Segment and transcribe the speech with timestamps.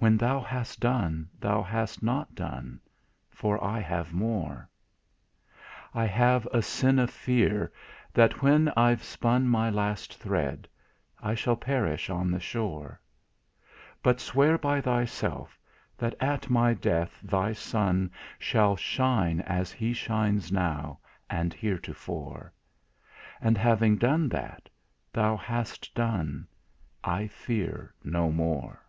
[0.00, 2.78] When Thou hast done, Thou hast not done,
[3.30, 4.68] For I have more.
[5.92, 7.72] "I have a sin of fear,
[8.14, 10.68] that when I've spun My last thread,
[11.20, 13.00] I shall perish on the shore;
[14.00, 15.58] But swear by Thyself,
[15.96, 22.52] that at my death Thy Son Shall shine as He shines now, and heretofore;
[23.40, 24.68] And having done that,
[25.12, 26.46] Thou hast done,
[27.02, 28.84] I fear no more."